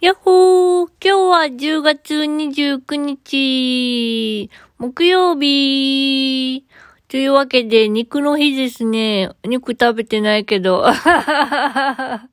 [0.00, 6.64] やっほー今日は10月29日、木曜日。
[7.08, 9.30] というわけで、肉の日ですね。
[9.42, 10.84] 肉食べてないけど。
[10.86, 12.28] あ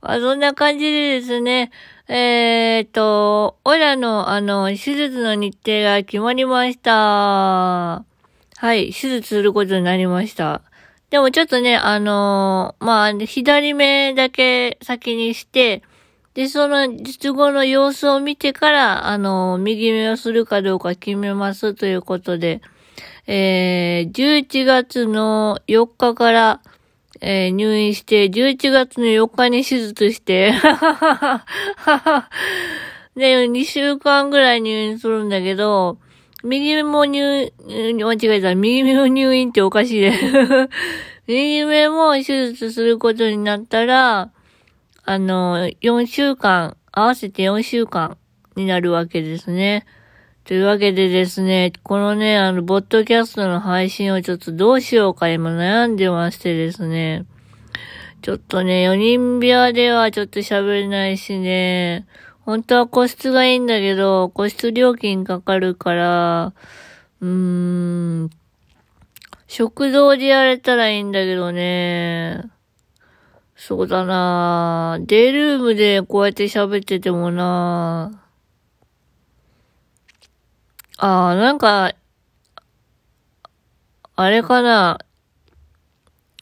[0.00, 1.72] そんな感じでですね。
[2.06, 8.04] えー、っと、オラの、あの、手術の日程が決まりました。
[8.58, 10.62] はい、手術することになりました。
[11.10, 15.82] でもちょっとね、あのまあ、左目だけ先にして、
[16.36, 22.60] で、その術後の様子を見てから、あの、右目をするかどうか決めますということで、
[23.26, 26.60] えー、11月の4日から、
[27.22, 30.52] えー、入院して、11月の4日に手術して、
[33.16, 35.96] で、2週間ぐらい入院するんだけど、
[36.44, 38.54] 右目も入、間違えた。
[38.54, 40.20] 右目も入院っておかしいね。
[41.26, 44.32] 右目も手術することになったら、
[45.08, 48.18] あの、4週間、合わせて4週間
[48.56, 49.86] になるわけですね。
[50.42, 57.24] というわけでですね、このね、あの、ボットキャストの配信をちょっとどうしようか今悩んでましてですね。
[58.20, 62.04] ちょっとね、4人部屋ではちょっと喋れないしね、
[62.40, 66.52] 本当は個室がいいんだけど、個室料金かかるから、
[67.20, 67.28] うー
[68.24, 68.30] ん、
[69.46, 72.55] 食堂でやれたらいいんだけどね。
[73.56, 74.98] そうだな。
[75.00, 78.22] デイルームでこうやって喋っててもな。
[80.98, 81.94] ああ、なんか、
[84.14, 84.98] あれかな。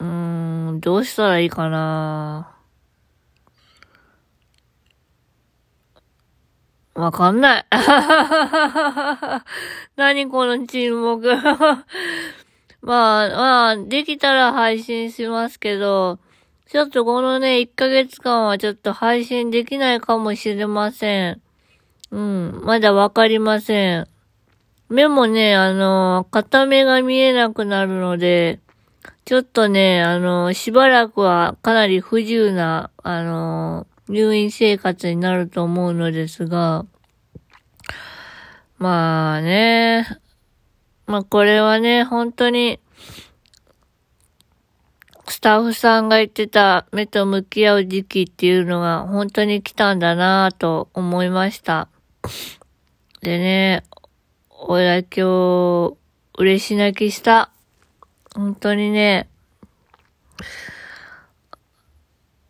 [0.00, 2.56] うーん、どうしたらいいかな。
[6.94, 7.66] わかんない。
[9.96, 11.28] 何この沈黙。
[12.82, 16.18] まあ、まあ、できたら配信しますけど、
[16.72, 21.42] ちょっとこのね、1ヶ月間はちょっと配信できないかもしれません。
[22.10, 24.08] うん、まだわかりません。
[24.88, 28.58] 目もね、あの、片目が見えなくなるので、
[29.26, 36.86] ちょっとね、あの、しばらくはかなり不自由な、あの、入院生活になると思うのですが、
[38.78, 40.06] まあね、
[41.06, 42.80] まあこれはね、本当に、
[45.32, 51.88] スタッフさんが言ってた目と向き合う時期っていうのが本当に来たんだなぁと思いました。
[53.22, 53.82] でね、
[54.50, 55.96] 俺は今日、
[56.38, 57.50] 嬉し泣きした。
[58.34, 59.30] 本当にね、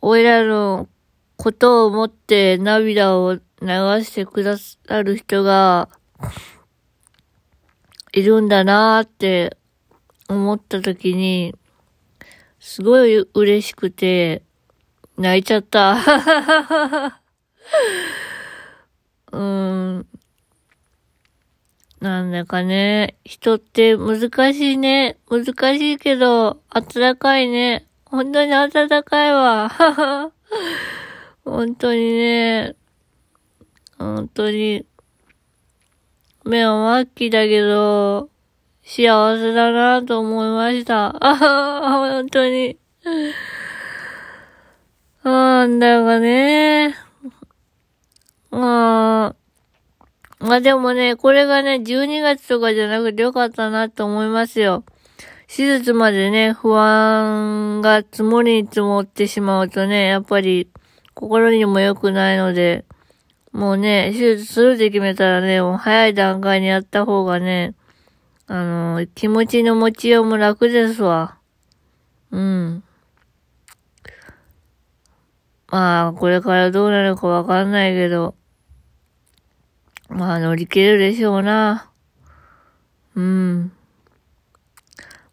[0.00, 0.88] 俺らの
[1.36, 3.40] ことを思って涙を流
[4.02, 5.88] してくださる人が
[8.12, 9.56] いるんだなーって
[10.28, 11.54] 思った時に、
[12.66, 14.42] すごい嬉しくて、
[15.18, 15.98] 泣いちゃった。
[19.32, 20.06] うん。
[22.00, 25.18] なんだかね、人って難しいね。
[25.28, 25.44] 難
[25.78, 27.86] しいけど、暖かいね。
[28.06, 28.70] 本当に暖
[29.04, 29.68] かいわ。
[31.44, 32.76] 本当にね、
[33.98, 34.86] 本当に、
[36.46, 38.30] 目は末期だけど、
[38.86, 41.16] 幸せだなと思いました。
[41.26, 42.76] あは本当に。
[45.24, 46.94] なんだかね。
[48.50, 49.36] まあ、
[50.38, 54.84] まあでもね、これがね、12月とかじゃなくてよかったなと思いますよ。
[55.48, 60.68] 手術までね、不安が積もりに積もってしまうとね、やっぱり
[61.14, 62.84] 心にも良くないので、
[63.50, 67.74] もうね、手術するって決めたらね、もう早い段階にやった方がね、
[68.46, 71.38] あの、気持ちの持ちようも楽ですわ。
[72.30, 72.84] うん。
[75.68, 78.34] まあ、これからどうなるかわかんないけど、
[80.08, 81.90] まあ、乗り切るでしょうな。
[83.14, 83.72] うん。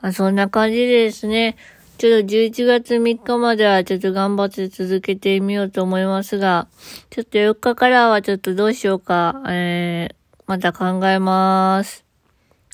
[0.00, 1.56] まあ、そんな感じですね。
[1.96, 6.68] ちょっと11月3日まではちょっと頑張って続けてみようと思いますが、
[7.10, 10.14] ちょっと4日からはちょっとどうしようか、えー、
[10.46, 12.07] また考えます。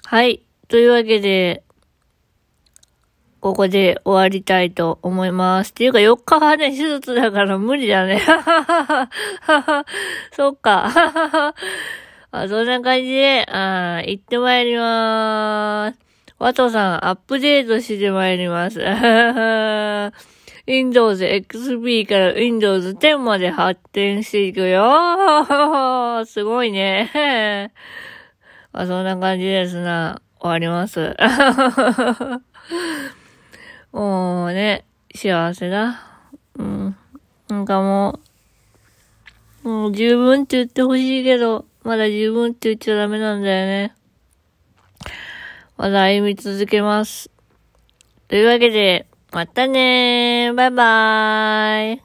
[0.06, 0.42] はい。
[0.68, 1.62] というわけで、
[3.40, 5.70] ここで終わりたいと思います。
[5.70, 8.20] っていうか4日はね、手術だから無理だね。
[10.32, 10.92] そっか。
[12.32, 15.98] あそんな感じで、あ行ってまいりまーす。
[16.38, 18.80] ワトさん、アップデートしてまいります。
[20.66, 26.24] Windows XP から Windows 10まで発展していくよ。
[26.26, 27.72] すごいね。
[28.74, 30.20] まあ、そんな感じですな。
[30.40, 31.14] 終わります。
[33.92, 34.84] もうね、
[35.14, 36.02] 幸せだ。
[36.58, 36.96] うん。
[37.48, 38.18] なんかも
[39.62, 43.94] う、もう、十分って言ってほしいけど、まだ十分って言っちゃダメなんだよね。
[45.76, 47.30] まだ歩み続けます。
[48.26, 50.54] というわけで、またねー。
[50.54, 52.03] バイバーイ。